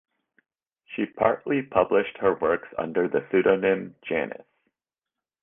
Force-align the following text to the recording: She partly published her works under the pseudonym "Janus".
She 0.95 1.05
partly 1.05 1.61
published 1.61 2.17
her 2.21 2.33
works 2.33 2.67
under 2.75 3.07
the 3.07 3.23
pseudonym 3.29 3.93
"Janus". 4.03 4.47